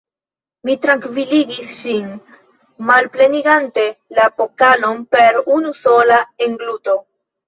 [0.67, 2.07] Mi trankviligis ŝin,
[2.91, 3.83] malplenigante
[4.21, 6.97] la pokalon per unu sola engluto.